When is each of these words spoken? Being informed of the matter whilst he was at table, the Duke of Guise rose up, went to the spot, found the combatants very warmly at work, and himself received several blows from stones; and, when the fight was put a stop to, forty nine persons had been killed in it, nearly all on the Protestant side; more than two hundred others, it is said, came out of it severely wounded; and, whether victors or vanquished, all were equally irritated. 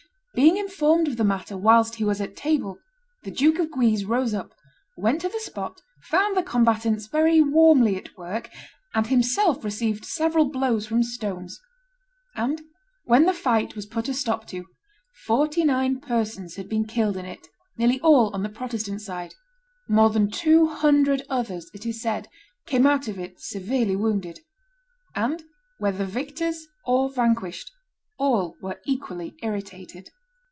Being 0.33 0.55
informed 0.55 1.09
of 1.09 1.17
the 1.17 1.25
matter 1.25 1.57
whilst 1.57 1.95
he 1.95 2.05
was 2.05 2.21
at 2.21 2.37
table, 2.37 2.79
the 3.23 3.31
Duke 3.31 3.59
of 3.59 3.69
Guise 3.69 4.05
rose 4.05 4.33
up, 4.33 4.55
went 4.95 5.19
to 5.21 5.27
the 5.29 5.41
spot, 5.41 5.81
found 6.03 6.37
the 6.37 6.41
combatants 6.41 7.07
very 7.07 7.41
warmly 7.41 7.97
at 7.97 8.17
work, 8.17 8.49
and 8.95 9.05
himself 9.05 9.61
received 9.65 10.05
several 10.05 10.45
blows 10.45 10.87
from 10.87 11.03
stones; 11.03 11.59
and, 12.33 12.61
when 13.03 13.25
the 13.25 13.33
fight 13.33 13.75
was 13.75 13.85
put 13.85 14.07
a 14.07 14.13
stop 14.13 14.47
to, 14.47 14.65
forty 15.27 15.65
nine 15.65 15.99
persons 15.99 16.55
had 16.55 16.69
been 16.69 16.85
killed 16.85 17.17
in 17.17 17.25
it, 17.25 17.49
nearly 17.77 17.99
all 17.99 18.33
on 18.33 18.41
the 18.41 18.49
Protestant 18.49 19.01
side; 19.01 19.35
more 19.89 20.09
than 20.09 20.31
two 20.31 20.65
hundred 20.65 21.23
others, 21.29 21.69
it 21.73 21.85
is 21.85 22.01
said, 22.01 22.29
came 22.65 22.87
out 22.87 23.09
of 23.09 23.19
it 23.19 23.41
severely 23.41 23.97
wounded; 23.97 24.39
and, 25.13 25.43
whether 25.77 26.05
victors 26.05 26.67
or 26.85 27.09
vanquished, 27.11 27.69
all 28.17 28.55
were 28.61 28.79
equally 28.85 29.35
irritated. 29.43 30.09